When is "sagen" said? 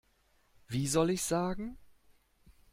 1.21-1.77